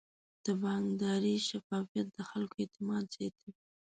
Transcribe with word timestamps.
د 0.45 0.47
بانکداري 0.61 1.35
شفافیت 1.49 2.07
د 2.11 2.17
خلکو 2.29 2.55
اعتماد 2.63 3.03
زیاتوي. 3.15 3.51